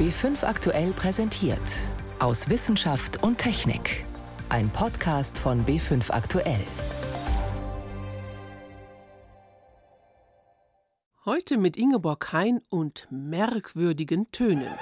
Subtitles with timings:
[0.00, 1.60] B5 aktuell präsentiert.
[2.20, 4.06] Aus Wissenschaft und Technik.
[4.48, 6.64] Ein Podcast von B5 aktuell.
[11.26, 14.72] Heute mit Ingeborg Hein und merkwürdigen Tönen.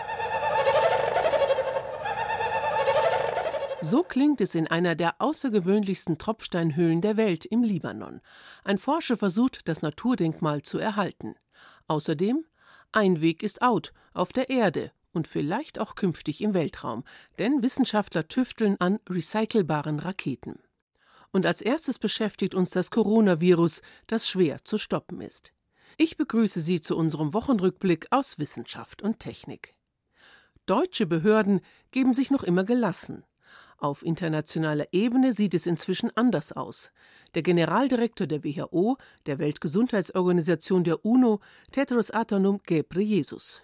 [3.80, 8.20] So klingt es in einer der außergewöhnlichsten Tropfsteinhöhlen der Welt im Libanon.
[8.62, 11.34] Ein Forscher versucht, das Naturdenkmal zu erhalten.
[11.88, 12.44] Außerdem,
[12.92, 17.02] ein Weg ist out auf der Erde und vielleicht auch künftig im Weltraum,
[17.40, 20.60] denn Wissenschaftler tüfteln an recycelbaren Raketen.
[21.32, 25.52] Und als erstes beschäftigt uns das Coronavirus, das schwer zu stoppen ist.
[25.96, 29.74] Ich begrüße Sie zu unserem Wochenrückblick aus Wissenschaft und Technik.
[30.66, 33.24] Deutsche Behörden geben sich noch immer gelassen.
[33.80, 36.91] Auf internationaler Ebene sieht es inzwischen anders aus.
[37.34, 38.96] Der Generaldirektor der WHO,
[39.27, 41.38] der Weltgesundheitsorganisation der UNO,
[41.70, 43.62] Tedros Adhanom Ghebreyesus.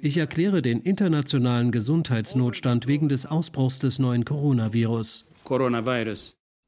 [0.00, 5.30] Ich erkläre den internationalen Gesundheitsnotstand wegen des Ausbruchs des neuen Coronavirus.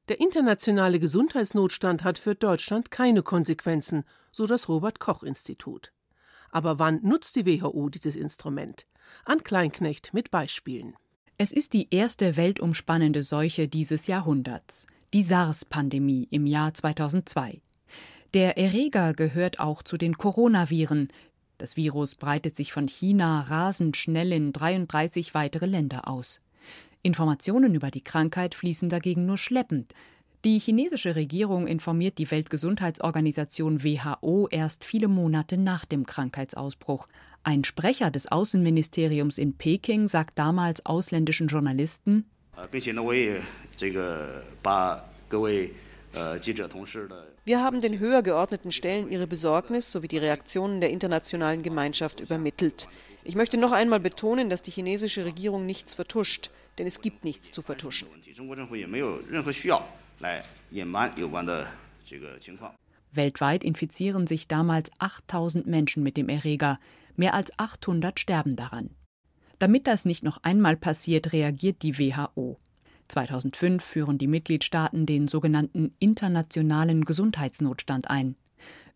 [0.09, 5.93] Der internationale Gesundheitsnotstand hat für Deutschland keine Konsequenzen, so das Robert Koch Institut.
[6.51, 8.87] Aber wann nutzt die WHO dieses Instrument?
[9.25, 10.95] An Kleinknecht mit Beispielen.
[11.37, 17.61] Es ist die erste weltumspannende Seuche dieses Jahrhunderts, die SARS-Pandemie im Jahr 2002.
[18.35, 21.09] Der Erreger gehört auch zu den Coronaviren.
[21.57, 26.41] Das Virus breitet sich von China rasend schnell in 33 weitere Länder aus.
[27.03, 29.95] Informationen über die Krankheit fließen dagegen nur schleppend.
[30.45, 37.09] Die chinesische Regierung informiert die Weltgesundheitsorganisation WHO erst viele Monate nach dem Krankheitsausbruch.
[37.49, 42.27] Ein Sprecher des Außenministeriums in Peking sagt damals ausländischen Journalisten,
[47.47, 52.87] wir haben den höher geordneten Stellen ihre Besorgnis sowie die Reaktionen der internationalen Gemeinschaft übermittelt.
[53.25, 57.51] Ich möchte noch einmal betonen, dass die chinesische Regierung nichts vertuscht, denn es gibt nichts
[57.51, 58.09] zu vertuschen.
[63.13, 66.79] Weltweit infizieren sich damals 8000 Menschen mit dem Erreger.
[67.19, 68.91] Mehr als 800 sterben daran.
[69.59, 72.61] Damit das nicht noch einmal passiert, reagiert die WHO.
[73.09, 78.37] 2005 führen die Mitgliedstaaten den sogenannten internationalen Gesundheitsnotstand ein.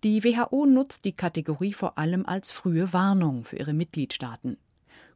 [0.05, 4.57] Die WHO nutzt die Kategorie vor allem als frühe Warnung für ihre Mitgliedstaaten.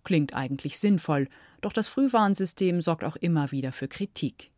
[0.03, 1.29] Klingt eigentlich sinnvoll,
[1.61, 4.51] doch das Frühwarnsystem sorgt auch immer wieder für Kritik.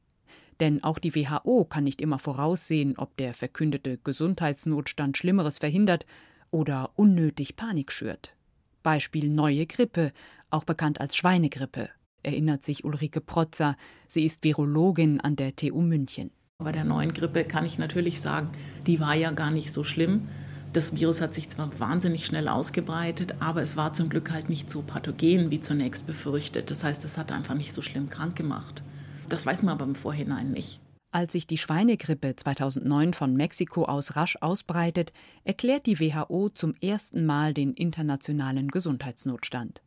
[0.58, 6.06] Denn auch die WHO kann nicht immer voraussehen, ob der verkündete Gesundheitsnotstand Schlimmeres verhindert
[6.50, 8.37] oder unnötig Panik schürt.
[8.82, 10.12] Beispiel neue Grippe,
[10.50, 11.90] auch bekannt als Schweinegrippe,
[12.22, 13.76] erinnert sich Ulrike Protzer.
[14.06, 16.30] Sie ist Virologin an der TU München.
[16.58, 18.50] Bei der neuen Grippe kann ich natürlich sagen,
[18.86, 20.28] die war ja gar nicht so schlimm.
[20.72, 24.68] Das Virus hat sich zwar wahnsinnig schnell ausgebreitet, aber es war zum Glück halt nicht
[24.70, 26.70] so pathogen wie zunächst befürchtet.
[26.70, 28.82] Das heißt, es hat einfach nicht so schlimm krank gemacht.
[29.28, 30.80] Das weiß man aber im Vorhinein nicht.
[31.10, 37.24] Als sich die Schweinegrippe 2009 von Mexiko aus rasch ausbreitet, erklärt die WHO zum ersten
[37.24, 39.82] Mal den internationalen Gesundheitsnotstand.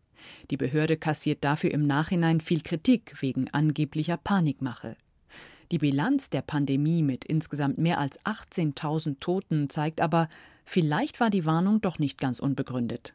[0.50, 4.96] Die Behörde kassiert dafür im Nachhinein viel Kritik wegen angeblicher Panikmache.
[5.70, 10.28] Die Bilanz der Pandemie mit insgesamt mehr als 18.000 Toten zeigt aber,
[10.66, 13.14] vielleicht war die Warnung doch nicht ganz unbegründet.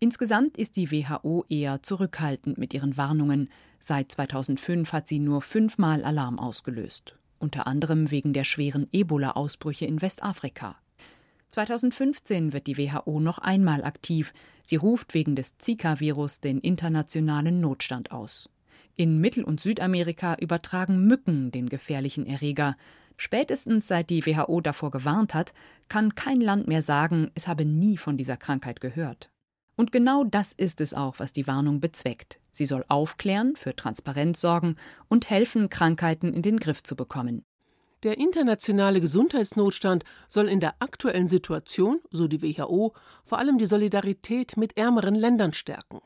[0.00, 3.50] Insgesamt ist die WHO eher zurückhaltend mit ihren Warnungen.
[3.78, 10.00] Seit 2005 hat sie nur fünfmal Alarm ausgelöst unter anderem wegen der schweren Ebola-Ausbrüche in
[10.00, 10.76] Westafrika.
[11.50, 14.32] 2015 wird die WHO noch einmal aktiv.
[14.62, 18.48] Sie ruft wegen des Zika-Virus den internationalen Notstand aus.
[18.96, 22.76] In Mittel- und Südamerika übertragen Mücken den gefährlichen Erreger.
[23.18, 25.52] Spätestens seit die WHO davor gewarnt hat,
[25.88, 29.30] kann kein Land mehr sagen, es habe nie von dieser Krankheit gehört.
[29.76, 32.38] Und genau das ist es auch, was die Warnung bezweckt.
[32.52, 34.76] Sie soll aufklären, für Transparenz sorgen
[35.08, 37.44] und helfen, Krankheiten in den Griff zu bekommen.
[38.04, 42.92] Der internationale Gesundheitsnotstand soll in der aktuellen Situation, so die WHO,
[43.24, 46.00] vor allem die Solidarität mit ärmeren Ländern stärken.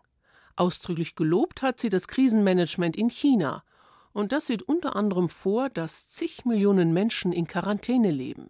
[0.55, 3.65] Ausdrücklich gelobt hat sie das Krisenmanagement in China.
[4.13, 8.49] Und das sieht unter anderem vor, dass zig Millionen Menschen in Quarantäne leben.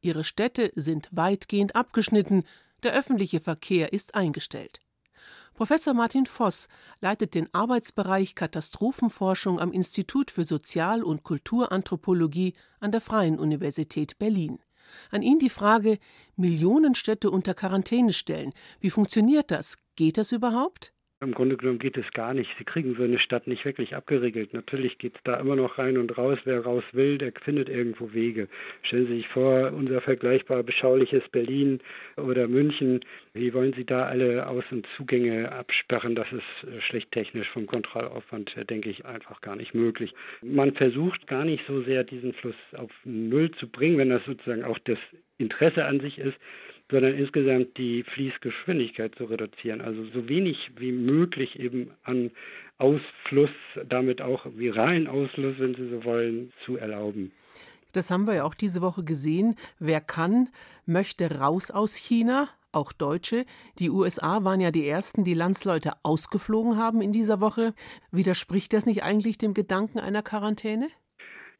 [0.00, 2.44] Ihre Städte sind weitgehend abgeschnitten,
[2.82, 4.80] der öffentliche Verkehr ist eingestellt.
[5.54, 6.68] Professor Martin Voss
[7.00, 14.60] leitet den Arbeitsbereich Katastrophenforschung am Institut für Sozial- und Kulturanthropologie an der Freien Universität Berlin.
[15.10, 15.98] An ihn die Frage:
[16.36, 18.52] Millionen Städte unter Quarantäne stellen.
[18.78, 19.78] Wie funktioniert das?
[19.96, 20.92] Geht das überhaupt?
[21.20, 22.48] Im Grunde genommen geht es gar nicht.
[22.58, 24.54] Sie kriegen so eine Stadt nicht wirklich abgeriegelt.
[24.54, 26.38] Natürlich geht es da immer noch rein und raus.
[26.44, 28.46] Wer raus will, der findet irgendwo Wege.
[28.82, 31.80] Stellen Sie sich vor, unser vergleichbar beschauliches Berlin
[32.16, 33.00] oder München.
[33.34, 36.14] Wie wollen Sie da alle Aus- und Zugänge absperren?
[36.14, 40.14] Das ist äh, schlicht technisch vom Kontrollaufwand her, denke ich, einfach gar nicht möglich.
[40.40, 44.62] Man versucht gar nicht so sehr, diesen Fluss auf Null zu bringen, wenn das sozusagen
[44.62, 44.98] auch das
[45.36, 46.36] Interesse an sich ist
[46.90, 49.80] sondern insgesamt die Fließgeschwindigkeit zu reduzieren.
[49.80, 52.30] Also so wenig wie möglich eben an
[52.78, 53.50] Ausfluss,
[53.88, 57.32] damit auch viralen Ausfluss, wenn Sie so wollen, zu erlauben.
[57.92, 59.56] Das haben wir ja auch diese Woche gesehen.
[59.78, 60.48] Wer kann,
[60.86, 63.44] möchte raus aus China, auch Deutsche.
[63.78, 67.74] Die USA waren ja die ersten, die Landsleute ausgeflogen haben in dieser Woche.
[68.12, 70.88] Widerspricht das nicht eigentlich dem Gedanken einer Quarantäne?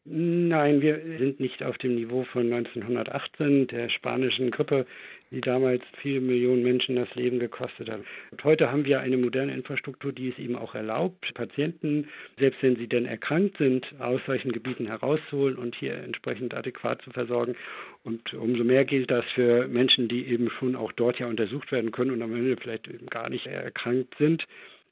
[0.05, 4.87] Nein, wir sind nicht auf dem Niveau von 1918, der spanischen Grippe,
[5.31, 8.01] die damals viele Millionen Menschen das Leben gekostet hat.
[8.31, 12.09] Und heute haben wir eine moderne Infrastruktur, die es eben auch erlaubt, Patienten,
[12.39, 17.11] selbst wenn sie denn erkrankt sind, aus solchen Gebieten herauszuholen und hier entsprechend adäquat zu
[17.11, 17.57] versorgen.
[18.05, 21.93] Und umso mehr gilt das für Menschen, die eben schon auch dort ja untersucht werden
[21.93, 24.47] können und am Ende vielleicht eben gar nicht erkrankt sind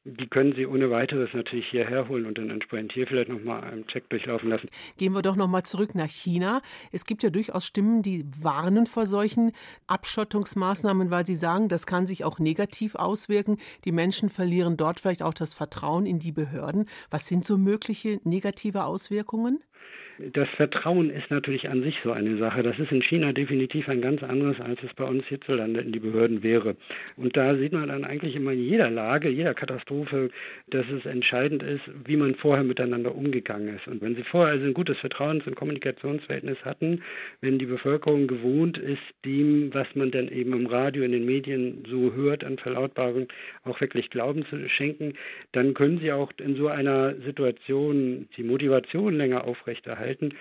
[0.07, 3.87] die können Sie ohne weiteres natürlich hierher holen und dann entsprechend hier vielleicht nochmal einen
[3.89, 4.69] Check durchlaufen lassen.
[4.97, 6.63] Gehen wir doch nochmal zurück nach China.
[6.93, 9.51] Es gibt ja durchaus Stimmen, die warnen vor solchen
[9.89, 13.59] Abschottungsmaßnahmen, weil sie sagen, das kann sich auch negativ auswirken.
[13.85, 16.87] Die Menschen verlieren dort vielleicht auch das Vertrauen in die Behörden.
[17.11, 19.59] Was sind so mögliche negative Auswirkungen?
[20.19, 22.63] Das Vertrauen ist natürlich an sich so eine Sache.
[22.63, 25.99] Das ist in China definitiv ein ganz anderes, als es bei uns hierzulande in die
[25.99, 26.75] Behörden wäre.
[27.17, 30.31] Und da sieht man dann eigentlich immer in jeder Lage, jeder Katastrophe,
[30.69, 33.87] dass es entscheidend ist, wie man vorher miteinander umgegangen ist.
[33.89, 37.03] Und wenn Sie vorher also ein gutes Vertrauens- und Kommunikationsverhältnis hatten,
[37.43, 41.85] wenn die Bevölkerung gewohnt ist, dem, was man dann eben im Radio, in den Medien
[41.91, 43.29] so hört an Verlautbarungen,
[43.65, 45.13] auch wirklich Glauben zu schenken,
[45.53, 50.35] dann können Sie auch in so einer Situation die Motivation länger aufrechterhalten halten.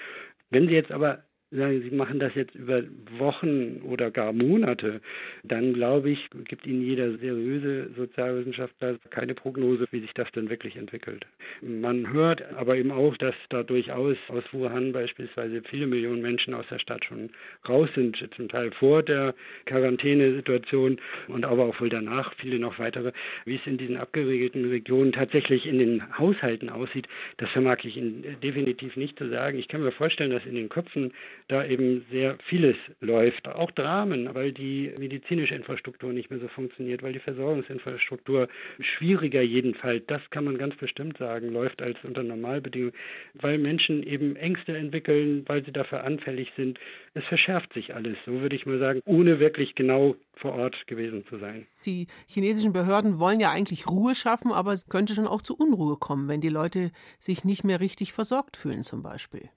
[0.50, 1.26] Wenn Sie jetzt aber
[1.56, 2.84] sagen, Sie machen das jetzt über
[3.18, 5.02] Wochen oder gar Monate,
[5.44, 10.76] dann glaube ich, gibt Ihnen jeder seriöse Sozialwissenschaftler keine Prognose, wie sich das denn wirklich
[10.76, 11.26] entwickelt.
[11.62, 16.66] Man hört aber eben auch, dass da durchaus aus Wuhan beispielsweise viele Millionen Menschen aus
[16.70, 17.30] der Stadt schon
[17.68, 19.34] raus sind, zum Teil vor der
[19.66, 20.98] Quarantänesituation
[21.28, 23.12] und aber auch wohl danach viele noch weitere.
[23.46, 28.24] Wie es in diesen abgeregelten Regionen tatsächlich in den Haushalten aussieht, das vermag ich Ihnen
[28.42, 29.58] definitiv nicht zu sagen.
[29.58, 31.14] Ich kann mir vorstellen, dass in den Köpfen
[31.48, 33.48] da eben sehr vieles läuft.
[33.48, 38.48] Auch Dramen, weil die medizinische Infrastruktur nicht mehr so funktioniert, weil die Versorgungsinfrastruktur
[38.80, 42.94] schwieriger jedenfalls, das kann man ganz bestimmt sagen, läuft als unter Normalbedingungen,
[43.36, 46.80] weil Menschen eben Ängste entwickeln, weil sie dafür anfällig sind.
[47.14, 51.26] Es verschärft sich alles, so würde ich mal sagen, ohne wirklich genau vor Ort gewesen
[51.30, 51.68] zu sein.
[51.86, 55.98] Die chinesischen Behörden wollen ja eigentlich Ruhe schaffen, aber es könnte schon auch zu Unruhe
[55.98, 59.50] kommen, wenn die Leute sich nicht mehr richtig versorgt fühlen zum Beispiel.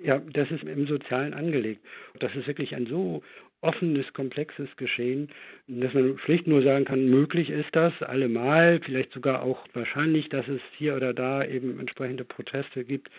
[0.00, 1.84] Ja, das ist im Sozialen angelegt.
[2.20, 3.22] Das ist wirklich ein so
[3.60, 5.28] offenes, komplexes Geschehen,
[5.66, 10.46] dass man schlicht nur sagen kann, möglich ist das allemal, vielleicht sogar auch wahrscheinlich, dass
[10.46, 13.10] es hier oder da eben entsprechende Proteste gibt.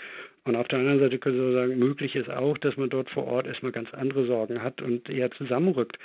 [0.46, 3.26] Und auf der anderen Seite können Sie sagen, möglich ist auch, dass man dort vor
[3.26, 6.00] Ort erstmal ganz andere Sorgen hat und eher zusammenrückt.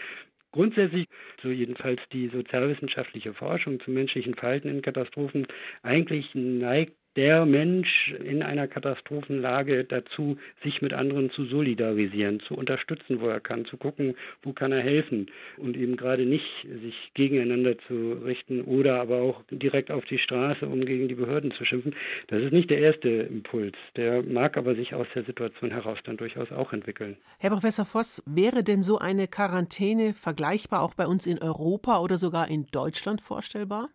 [0.50, 1.06] Grundsätzlich,
[1.42, 5.46] so jedenfalls die sozialwissenschaftliche Forschung zum menschlichen Verhalten in Katastrophen,
[5.82, 13.20] eigentlich neigt der Mensch in einer Katastrophenlage dazu, sich mit anderen zu solidarisieren, zu unterstützen,
[13.20, 16.44] wo er kann, zu gucken, wo kann er helfen und eben gerade nicht
[16.82, 21.52] sich gegeneinander zu richten oder aber auch direkt auf die Straße, um gegen die Behörden
[21.52, 21.94] zu schimpfen.
[22.28, 23.76] Das ist nicht der erste Impuls.
[23.96, 27.16] Der mag aber sich aus der Situation heraus dann durchaus auch entwickeln.
[27.38, 32.16] Herr Professor Voss, wäre denn so eine Quarantäne vergleichbar auch bei uns in Europa oder
[32.16, 33.90] sogar in Deutschland vorstellbar?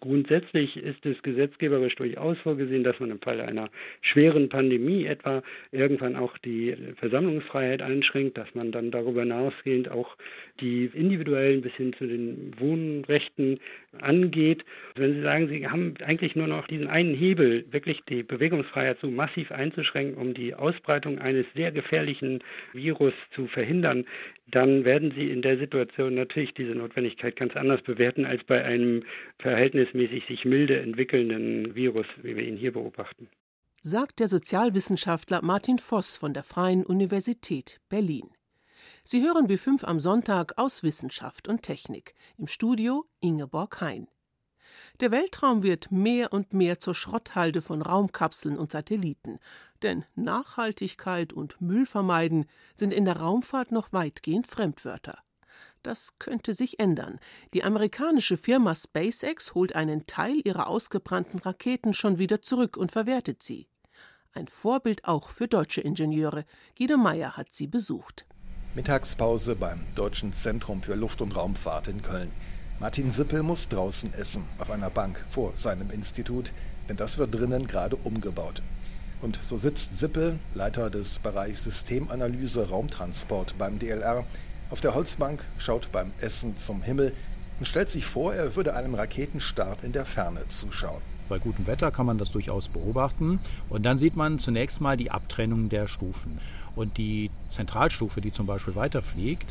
[0.00, 3.68] Grundsätzlich ist es gesetzgeberisch durchaus vorgesehen, dass man im Falle einer
[4.00, 10.16] schweren Pandemie etwa irgendwann auch die Versammlungsfreiheit einschränkt, dass man dann darüber hinausgehend auch
[10.60, 13.60] die individuellen bis hin zu den Wohnrechten
[14.00, 14.64] angeht.
[14.94, 19.10] Wenn Sie sagen, Sie haben eigentlich nur noch diesen einen Hebel, wirklich die Bewegungsfreiheit so
[19.10, 22.40] massiv einzuschränken, um die Ausbreitung eines sehr gefährlichen
[22.72, 24.04] Virus zu verhindern,
[24.50, 29.02] dann werden Sie in der Situation natürlich diese Notwendigkeit ganz anders bewerten als bei einem
[29.88, 33.28] verhältnismäßig sich milde entwickelnden Virus, wie wir ihn hier beobachten.
[33.80, 38.30] Sagt der Sozialwissenschaftler Martin Voss von der Freien Universität Berlin.
[39.04, 42.14] Sie hören B5 am Sonntag aus Wissenschaft und Technik.
[42.36, 44.08] Im Studio Ingeborg Hein.
[45.00, 49.38] Der Weltraum wird mehr und mehr zur Schrotthalde von Raumkapseln und Satelliten,
[49.82, 55.18] denn Nachhaltigkeit und Müll vermeiden sind in der Raumfahrt noch weitgehend Fremdwörter.
[55.82, 57.20] Das könnte sich ändern.
[57.54, 63.42] Die amerikanische Firma SpaceX holt einen Teil ihrer ausgebrannten Raketen schon wieder zurück und verwertet
[63.42, 63.68] sie.
[64.32, 66.44] Ein Vorbild auch für deutsche Ingenieure.
[66.76, 68.26] Guido Meyer hat sie besucht.
[68.74, 72.30] Mittagspause beim Deutschen Zentrum für Luft- und Raumfahrt in Köln.
[72.80, 76.52] Martin Sippel muss draußen essen, auf einer Bank vor seinem Institut,
[76.88, 78.62] denn das wird drinnen gerade umgebaut.
[79.20, 84.24] Und so sitzt Sippel, Leiter des Bereichs Systemanalyse Raumtransport beim DLR,
[84.70, 87.12] auf der Holzbank, schaut beim Essen zum Himmel
[87.58, 91.02] und stellt sich vor, er würde einem Raketenstart in der Ferne zuschauen.
[91.28, 93.38] Bei gutem Wetter kann man das durchaus beobachten.
[93.68, 96.38] Und dann sieht man zunächst mal die Abtrennung der Stufen.
[96.74, 99.46] Und die Zentralstufe, die zum Beispiel weiterfliegt,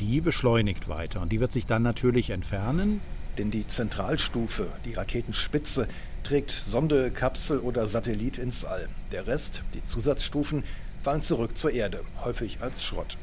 [0.00, 1.20] die beschleunigt weiter.
[1.20, 3.00] Und die wird sich dann natürlich entfernen.
[3.36, 5.88] Denn die Zentralstufe, die Raketenspitze,
[6.22, 8.88] trägt Sonde, Kapsel oder Satellit ins All.
[9.12, 10.62] Der Rest, die Zusatzstufen,
[11.02, 13.16] fallen zurück zur Erde, häufig als Schrott.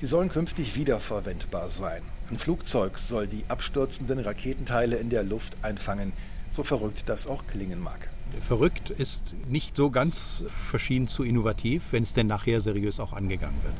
[0.00, 2.02] Sie sollen künftig wiederverwendbar sein.
[2.30, 6.12] Ein Flugzeug soll die abstürzenden Raketenteile in der Luft einfangen,
[6.52, 8.08] so verrückt das auch klingen mag.
[8.46, 13.60] Verrückt ist nicht so ganz verschieden zu innovativ, wenn es denn nachher seriös auch angegangen
[13.64, 13.74] wird.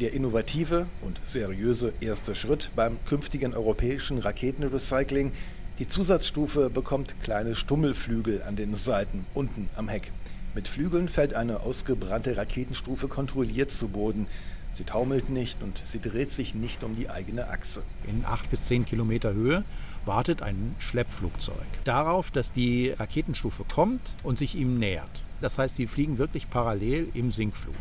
[0.00, 5.32] Der innovative und seriöse erste Schritt beim künftigen europäischen Raketenrecycling.
[5.80, 10.12] Die Zusatzstufe bekommt kleine Stummelflügel an den Seiten, unten am Heck.
[10.54, 14.26] Mit Flügeln fällt eine ausgebrannte Raketenstufe kontrolliert zu Boden.
[14.76, 17.82] Sie taumelt nicht und sie dreht sich nicht um die eigene Achse.
[18.06, 19.64] In acht bis zehn Kilometer Höhe
[20.04, 25.22] wartet ein Schleppflugzeug darauf, dass die Raketenstufe kommt und sich ihm nähert.
[25.40, 27.74] Das heißt, sie fliegen wirklich parallel im Sinkflug.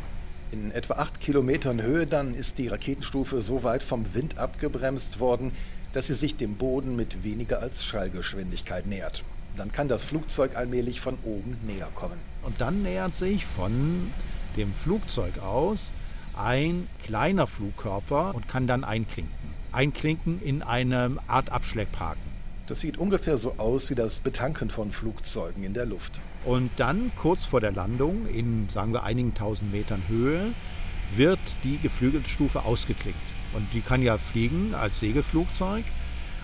[0.54, 5.52] In etwa acht Kilometern Höhe dann ist die Raketenstufe so weit vom Wind abgebremst worden,
[5.92, 9.26] dass sie sich dem Boden mit weniger als Schallgeschwindigkeit nähert.
[9.58, 12.20] Dann kann das Flugzeug allmählich von oben näher kommen.
[12.44, 14.12] Und dann nähert sich von
[14.56, 15.92] dem Flugzeug aus
[16.38, 19.54] ein kleiner Flugkörper und kann dann einklinken.
[19.72, 22.36] Einklinken in eine Art Abschlepphaken.
[22.68, 26.20] Das sieht ungefähr so aus wie das Betanken von Flugzeugen in der Luft.
[26.46, 30.54] Und dann kurz vor der Landung, in sagen wir einigen tausend Metern Höhe,
[31.16, 33.20] wird die geflügelte Stufe ausgeklinkt.
[33.54, 35.86] Und die kann ja fliegen als Segelflugzeug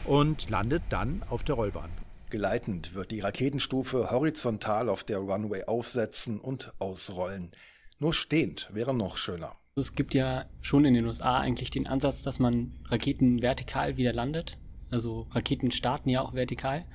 [0.05, 1.89] und landet dann auf der Rollbahn.
[2.29, 7.51] Geleitend wird die Raketenstufe horizontal auf der Runway aufsetzen und ausrollen.
[7.99, 9.55] Nur stehend wäre noch schöner.
[9.75, 14.11] Es gibt ja schon in den USA eigentlich den Ansatz, dass man Raketen vertikal wieder
[14.11, 14.57] landet.
[14.89, 16.85] Also Raketen starten ja auch vertikal.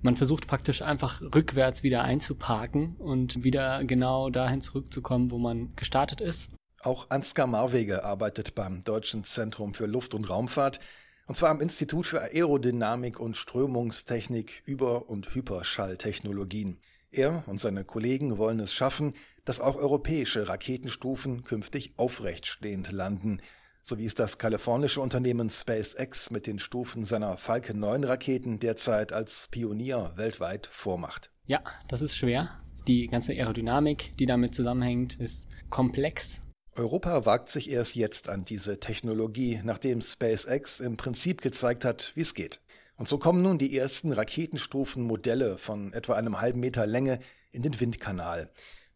[0.00, 6.22] Man versucht praktisch einfach rückwärts wieder einzuparken und wieder genau dahin zurückzukommen, wo man gestartet
[6.22, 6.54] ist.
[6.80, 10.80] Auch Ansgar Marwege arbeitet beim Deutschen Zentrum für Luft- und Raumfahrt,
[11.26, 16.78] und zwar am Institut für Aerodynamik und Strömungstechnik Über- und Hyperschalltechnologien.
[17.12, 19.12] Er und seine Kollegen wollen es schaffen,
[19.44, 23.40] dass auch europäische Raketenstufen künftig aufrechtstehend landen,
[23.82, 29.12] so wie es das kalifornische Unternehmen SpaceX mit den Stufen seiner Falcon 9 Raketen derzeit
[29.12, 31.30] als Pionier weltweit vormacht.
[31.46, 32.56] Ja, das ist schwer.
[32.86, 36.40] Die ganze Aerodynamik, die damit zusammenhängt, ist komplex.
[36.74, 42.22] Europa wagt sich erst jetzt an diese Technologie, nachdem SpaceX im Prinzip gezeigt hat, wie
[42.22, 42.60] es geht.
[42.96, 47.18] Und so kommen nun die ersten Raketenstufenmodelle von etwa einem halben Meter Länge
[47.50, 48.50] in den Windkanal.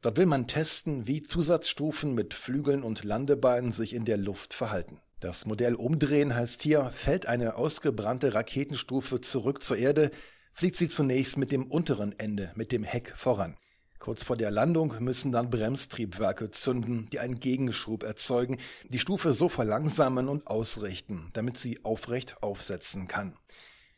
[0.06, 5.00] Dort will man testen, wie Zusatzstufen mit Flügeln und Landebeinen sich in der Luft verhalten.
[5.18, 10.12] Das Modell umdrehen heißt hier, fällt eine ausgebrannte Raketenstufe zurück zur Erde,
[10.52, 13.56] fliegt sie zunächst mit dem unteren Ende, mit dem Heck voran.
[13.98, 18.58] Kurz vor der Landung müssen dann Bremstriebwerke zünden, die einen Gegenschub erzeugen,
[18.88, 23.36] die Stufe so verlangsamen und ausrichten, damit sie aufrecht aufsetzen kann.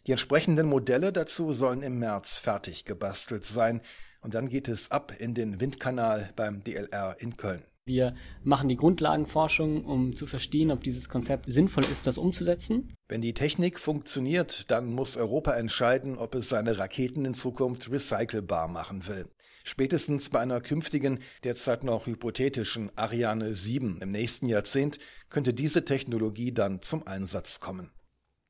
[0.07, 3.83] Die entsprechenden Modelle dazu sollen im März fertig gebastelt sein,
[4.29, 7.63] und dann geht es ab in den Windkanal beim DLR in Köln.
[7.87, 12.93] Wir machen die Grundlagenforschung, um zu verstehen, ob dieses Konzept sinnvoll ist, das umzusetzen.
[13.09, 18.69] Wenn die Technik funktioniert, dann muss Europa entscheiden, ob es seine Raketen in Zukunft recycelbar
[18.69, 19.25] machen will.
[19.65, 24.99] Spätestens bei einer künftigen, derzeit noch hypothetischen Ariane 7 im nächsten Jahrzehnt
[25.31, 27.93] könnte diese Technologie dann zum Einsatz kommen.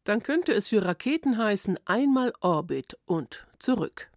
[0.02, 4.10] Dann könnte es für Raketen heißen einmal Orbit und zurück.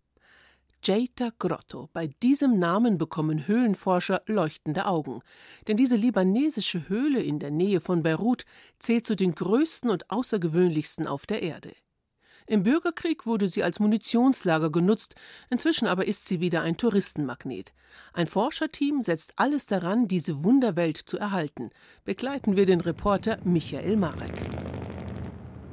[0.84, 1.90] Jeta Grotto.
[1.94, 5.22] Bei diesem Namen bekommen Höhlenforscher leuchtende Augen.
[5.68, 8.46] Denn diese libanesische Höhle in der Nähe von Beirut
[8.80, 11.74] zählt zu den größten und außergewöhnlichsten auf der Erde.
[12.48, 15.16] Im Bürgerkrieg wurde sie als Munitionslager genutzt,
[15.50, 17.74] inzwischen aber ist sie wieder ein Touristenmagnet.
[18.14, 21.70] Ein Forscherteam setzt alles daran, diese Wunderwelt zu erhalten.
[22.04, 24.34] Begleiten wir den Reporter Michael Marek.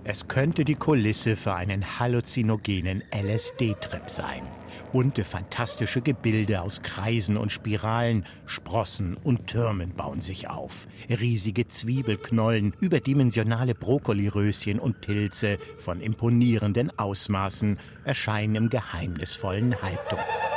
[0.05, 4.58] Es könnte die Kulisse für einen halluzinogenen LSD-Trip sein.
[4.93, 10.87] Bunte, fantastische Gebilde aus Kreisen und Spiralen, Sprossen und Türmen bauen sich auf.
[11.09, 20.48] Riesige Zwiebelknollen, überdimensionale Brokkoliröschen und Pilze von imponierenden Ausmaßen erscheinen im geheimnisvollen Halbdunkel.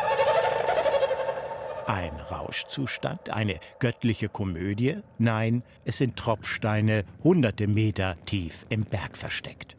[1.91, 4.99] Ein Rauschzustand, eine göttliche Komödie?
[5.17, 9.75] Nein, es sind Tropfsteine, hunderte Meter tief im Berg versteckt.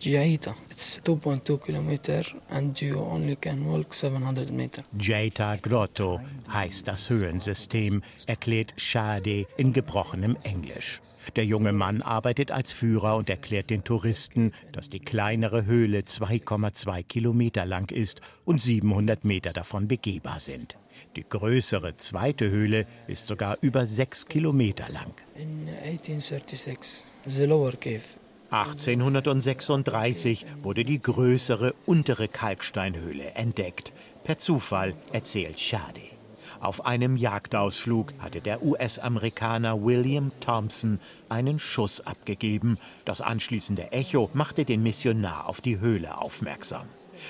[0.00, 0.54] Jaita.
[0.70, 4.82] It's 2.2 kilometer and you only can walk 700 meter.
[4.98, 6.18] Jaita Grotto
[6.50, 11.02] heißt das Höhlensystem, erklärt Shade in gebrochenem Englisch.
[11.36, 17.02] Der junge Mann arbeitet als Führer und erklärt den Touristen, dass die kleinere Höhle 2,2
[17.02, 20.69] Kilometer lang ist und 700 Meter davon begehbar sind.
[21.16, 25.12] Die größere zweite Höhle ist sogar über sechs Kilometer lang.
[25.36, 28.02] In 1836, the lower cave.
[28.50, 33.92] 1836 wurde die größere untere Kalksteinhöhle entdeckt.
[34.24, 36.19] Per Zufall erzählt Shade.
[36.60, 41.00] Auf einem Jagdausflug hatte der US-Amerikaner William Thompson
[41.30, 42.76] einen Schuss abgegeben.
[43.06, 46.86] Das anschließende Echo machte den Missionar auf die Höhle aufmerksam.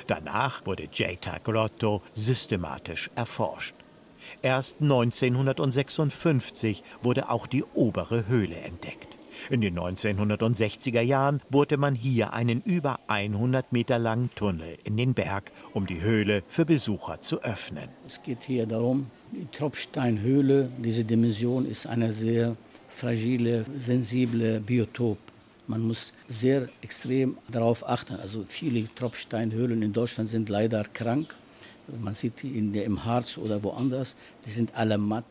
[0.09, 3.77] Danach wurde Jeta Grotto systematisch erforscht.
[4.43, 9.10] Erst 1956 wurde auch die obere Höhle entdeckt.
[9.49, 15.15] In den 1960er Jahren bohrte man hier einen über 100 Meter langen Tunnel in den
[15.15, 17.89] Berg, um die Höhle für Besucher zu öffnen.
[18.07, 22.57] Es geht hier darum, die Tropfsteinhöhle, diese Dimension ist eine sehr
[22.89, 25.19] fragile, sensible Biotop.
[25.67, 28.15] Man muss sehr extrem darauf achten.
[28.17, 31.35] Also viele Tropfsteinhöhlen in Deutschland sind leider krank.
[32.03, 35.25] Man sieht die in der, im Harz oder woanders, die sind alle matt.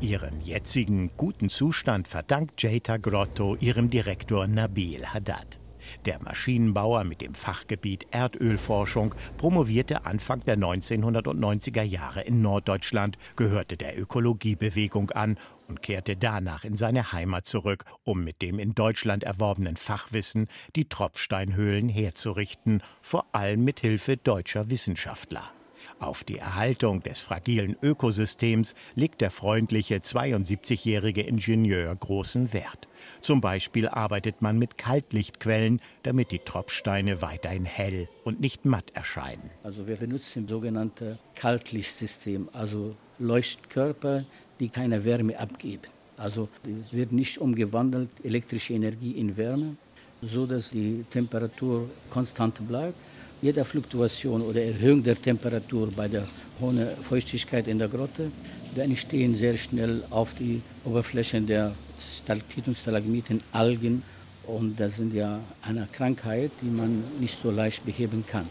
[0.00, 5.60] Ihren jetzigen guten Zustand verdankt Jeta Grotto ihrem Direktor Nabil Haddad.
[6.06, 13.98] Der Maschinenbauer mit dem Fachgebiet Erdölforschung promovierte Anfang der 1990er Jahre in Norddeutschland, gehörte der
[13.98, 15.36] Ökologiebewegung an
[15.68, 20.88] und kehrte danach in seine Heimat zurück, um mit dem in Deutschland erworbenen Fachwissen die
[20.88, 25.52] Tropfsteinhöhlen herzurichten, vor allem mit Hilfe deutscher Wissenschaftler.
[25.98, 32.88] Auf die Erhaltung des fragilen Ökosystems legt der freundliche 72-jährige Ingenieur großen Wert.
[33.20, 39.50] Zum Beispiel arbeitet man mit Kaltlichtquellen, damit die Tropfsteine weiterhin hell und nicht matt erscheinen.
[39.62, 44.24] Also wir benutzen sogenannte Kaltlichtsystem, also Leuchtkörper,
[44.58, 45.88] die keine Wärme abgeben.
[46.16, 46.48] Also
[46.90, 49.76] wird nicht umgewandelt elektrische Energie in Wärme,
[50.22, 52.96] so dass die Temperatur konstant bleibt
[53.42, 56.26] jeder Fluktuation oder Erhöhung der Temperatur bei der
[56.60, 58.30] hohen Feuchtigkeit in der Grotte,
[58.74, 64.02] da entstehen sehr schnell auf die Oberflächen der Stalaktiten und Stalagmiten Algen.
[64.46, 68.48] Und das sind ja eine Krankheit, die man nicht so leicht beheben kann.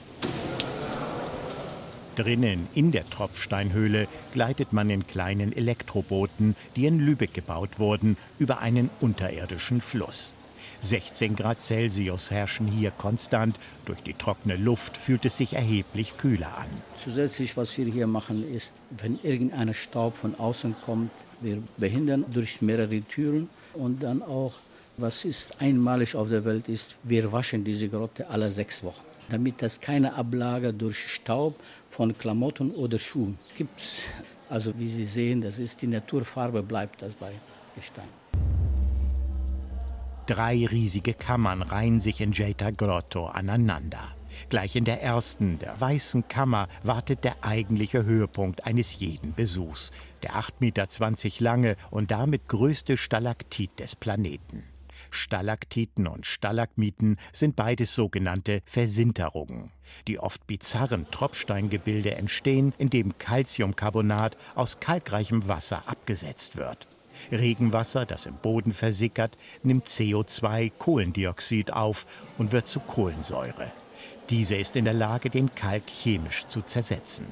[2.15, 8.59] Drinnen in der Tropfsteinhöhle gleitet man in kleinen Elektrobooten, die in Lübeck gebaut wurden, über
[8.59, 10.35] einen unterirdischen Fluss.
[10.81, 13.57] 16 Grad Celsius herrschen hier konstant.
[13.85, 16.67] Durch die trockene Luft fühlt es sich erheblich kühler an.
[17.03, 22.61] Zusätzlich, was wir hier machen, ist, wenn irgendein Staub von außen kommt, wir behindern durch
[22.61, 24.53] mehrere Türen und dann auch,
[24.97, 29.61] was ist einmalig auf der Welt ist, wir waschen diese Grotte alle sechs Wochen damit
[29.61, 31.55] es keine Ablage durch Staub
[31.89, 33.81] von Klamotten oder Schuhen gibt.
[34.49, 37.31] Also wie Sie sehen, das ist die Naturfarbe, bleibt das bei
[37.75, 38.07] Gestein.
[40.29, 44.15] Drei riesige Kammern reihen sich in Jeta Grotto aneinander.
[44.49, 49.91] Gleich in der ersten, der weißen Kammer, wartet der eigentliche Höhepunkt eines jeden Besuchs.
[50.21, 54.65] Der 8,20 Meter lange und damit größte Stalaktit des Planeten.
[55.09, 59.71] Stalaktiten und Stalagmiten sind beides sogenannte Versinterungen.
[60.07, 66.98] Die oft bizarren Tropfsteingebilde entstehen, indem Calciumcarbonat aus kalkreichem Wasser abgesetzt wird.
[67.31, 72.05] Regenwasser, das im Boden versickert, nimmt CO2, Kohlendioxid auf
[72.37, 73.71] und wird zu Kohlensäure.
[74.29, 77.25] Diese ist in der Lage, den Kalk chemisch zu zersetzen.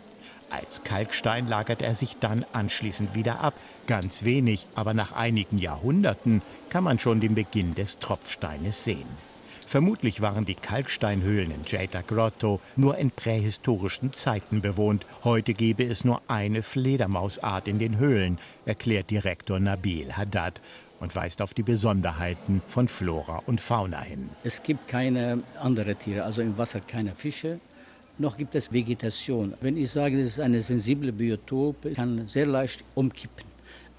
[0.50, 3.54] Als Kalkstein lagert er sich dann anschließend wieder ab.
[3.86, 9.27] Ganz wenig, aber nach einigen Jahrhunderten kann man schon den Beginn des Tropfsteines sehen.
[9.68, 15.06] Vermutlich waren die Kalksteinhöhlen in Jeta Grotto nur in prähistorischen Zeiten bewohnt.
[15.26, 20.62] Heute gäbe es nur eine Fledermausart in den Höhlen, erklärt Direktor Nabil Haddad
[21.02, 24.30] und weist auf die Besonderheiten von Flora und Fauna hin.
[24.46, 27.60] Es gibt keine anderen Tiere, also im Wasser keine Fische,
[28.18, 29.54] noch gibt es Vegetation.
[29.60, 33.46] Wenn ich sage, das ist eine sensible Biotop, kann sehr leicht umkippen.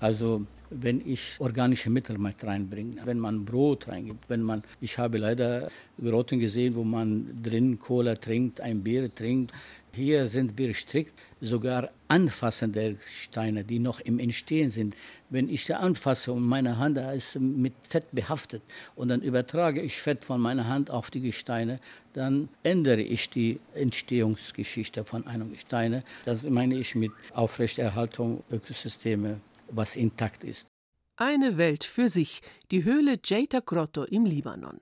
[0.00, 5.18] Also wenn ich organische Mittel mit reinbringe, wenn man Brot reingibt, wenn man, ich habe
[5.18, 5.70] leider
[6.02, 9.52] Grotten gesehen, wo man drin Cola trinkt, ein Bier trinkt.
[9.92, 14.94] Hier sind wir strikt, sogar Anfassen der Steine, die noch im Entstehen sind.
[15.30, 18.62] Wenn ich sie anfasse und meine Hand ist mit Fett behaftet
[18.94, 21.80] und dann übertrage ich Fett von meiner Hand auf die Gesteine,
[22.12, 26.04] dann ändere ich die Entstehungsgeschichte von einem Gesteine.
[26.24, 30.66] Das meine ich mit Aufrechterhaltung Ökosysteme, was intakt ist.
[31.16, 34.80] Eine Welt für sich, die Höhle Jeta Grotto im Libanon.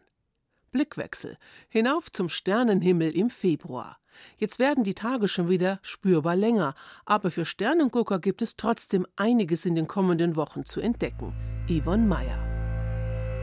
[0.71, 3.99] Blickwechsel hinauf zum Sternenhimmel im Februar.
[4.37, 9.65] Jetzt werden die Tage schon wieder spürbar länger, aber für Sternengucker gibt es trotzdem einiges
[9.65, 11.35] in den kommenden Wochen zu entdecken.
[11.69, 12.39] Yvonne Meyer.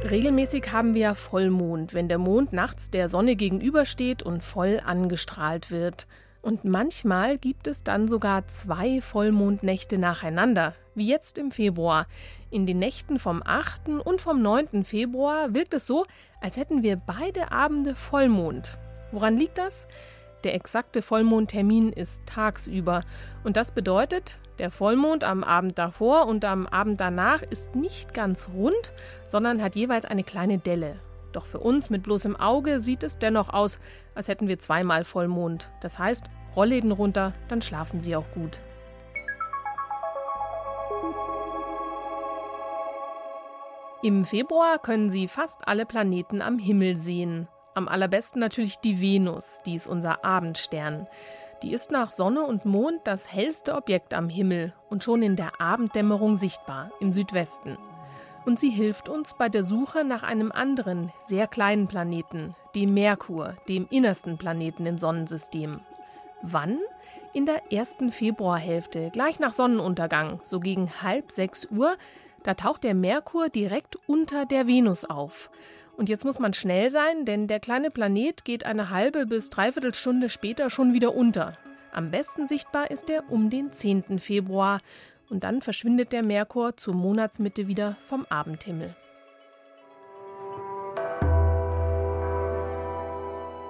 [0.09, 6.07] Regelmäßig haben wir Vollmond, wenn der Mond nachts der Sonne gegenübersteht und voll angestrahlt wird.
[6.41, 12.07] Und manchmal gibt es dann sogar zwei Vollmondnächte nacheinander, wie jetzt im Februar.
[12.49, 13.89] In den Nächten vom 8.
[14.03, 14.83] und vom 9.
[14.83, 16.05] Februar wirkt es so,
[16.41, 18.77] als hätten wir beide Abende Vollmond.
[19.11, 19.87] Woran liegt das?
[20.43, 23.03] Der exakte Vollmondtermin ist tagsüber.
[23.43, 28.49] Und das bedeutet, der Vollmond am Abend davor und am Abend danach ist nicht ganz
[28.53, 28.93] rund,
[29.25, 30.99] sondern hat jeweils eine kleine Delle.
[31.31, 33.79] Doch für uns mit bloßem Auge sieht es dennoch aus,
[34.13, 35.71] als hätten wir zweimal Vollmond.
[35.81, 38.59] Das heißt, Rollläden runter, dann schlafen Sie auch gut.
[44.03, 47.47] Im Februar können Sie fast alle Planeten am Himmel sehen.
[47.73, 51.07] Am allerbesten natürlich die Venus, die ist unser Abendstern.
[51.61, 55.61] Die ist nach Sonne und Mond das hellste Objekt am Himmel und schon in der
[55.61, 57.77] Abenddämmerung sichtbar, im Südwesten.
[58.45, 63.53] Und sie hilft uns bei der Suche nach einem anderen, sehr kleinen Planeten, dem Merkur,
[63.69, 65.79] dem innersten Planeten im Sonnensystem.
[66.41, 66.77] Wann?
[67.33, 71.95] In der ersten Februarhälfte, gleich nach Sonnenuntergang, so gegen halb sechs Uhr,
[72.43, 75.49] da taucht der Merkur direkt unter der Venus auf.
[75.95, 79.93] Und jetzt muss man schnell sein, denn der kleine Planet geht eine halbe bis dreiviertel
[79.93, 81.57] Stunde später schon wieder unter.
[81.91, 84.19] Am besten sichtbar ist er um den 10.
[84.19, 84.81] Februar
[85.29, 88.95] und dann verschwindet der Merkur zur Monatsmitte wieder vom Abendhimmel.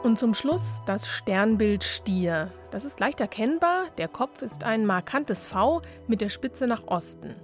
[0.04, 2.52] Und zum Schluss das Sternbild Stier.
[2.72, 3.86] Das ist leicht erkennbar.
[3.98, 7.36] Der Kopf ist ein markantes V mit der Spitze nach Osten.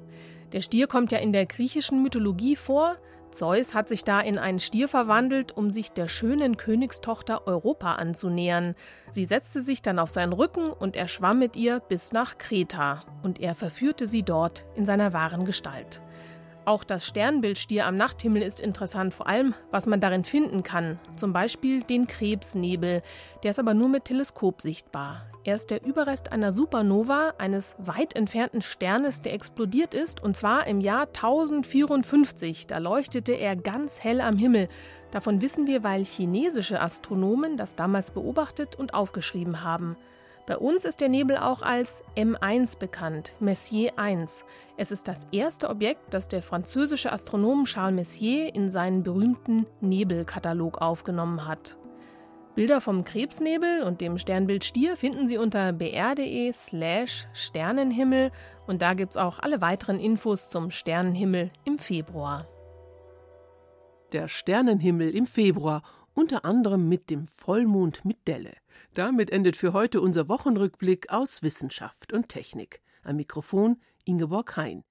[0.52, 2.98] Der Stier kommt ja in der griechischen Mythologie vor.
[3.32, 8.74] Zeus hat sich da in einen Stier verwandelt, um sich der schönen Königstochter Europa anzunähern.
[9.12, 13.04] Sie setzte sich dann auf seinen Rücken und er schwamm mit ihr bis nach Kreta.
[13.22, 16.02] Und er verführte sie dort in seiner wahren Gestalt.
[16.66, 21.00] Auch das Sternbild Stier am Nachthimmel ist interessant, vor allem, was man darin finden kann.
[21.16, 23.02] Zum Beispiel den Krebsnebel.
[23.44, 25.29] Der ist aber nur mit Teleskop sichtbar.
[25.46, 30.68] Er ist der Überrest einer Supernova, eines weit entfernten Sternes, der explodiert ist, und zwar
[30.68, 32.68] im Jahr 1054.
[32.68, 34.68] Da leuchtete er ganz hell am Himmel.
[35.12, 39.96] Davon wissen wir, weil chinesische Astronomen das damals beobachtet und aufgeschrieben haben.
[40.46, 44.46] Bei uns ist der Nebel auch als M1 bekannt, Messier 1.
[44.78, 50.82] Es ist das erste Objekt, das der französische Astronom Charles Messier in seinen berühmten Nebelkatalog
[50.82, 51.78] aufgenommen hat.
[52.60, 58.34] Bilder vom Krebsnebel und dem Sternbild Stier finden Sie unter br.de slash Sternenhimmel
[58.68, 62.50] und da gibt es auch alle weiteren Infos zum Sternenhimmel im Februar.
[64.12, 68.58] Der Sternenhimmel im Februar, unter anderem mit dem Vollmond mit Delle.
[68.94, 72.82] Damit endet für heute unser Wochenrückblick aus Wissenschaft und Technik.
[73.04, 74.84] Am Mikrofon Ingeborg Hein.